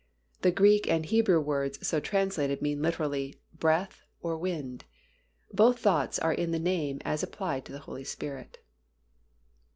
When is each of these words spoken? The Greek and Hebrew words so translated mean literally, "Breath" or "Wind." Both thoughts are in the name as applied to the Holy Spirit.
The 0.41 0.49
Greek 0.49 0.89
and 0.89 1.05
Hebrew 1.05 1.39
words 1.39 1.85
so 1.87 1.99
translated 1.99 2.59
mean 2.59 2.81
literally, 2.81 3.39
"Breath" 3.53 4.01
or 4.19 4.35
"Wind." 4.35 4.85
Both 5.53 5.77
thoughts 5.77 6.17
are 6.17 6.33
in 6.33 6.49
the 6.49 6.57
name 6.57 6.99
as 7.05 7.21
applied 7.21 7.65
to 7.65 7.71
the 7.71 7.77
Holy 7.85 8.03
Spirit. 8.03 8.57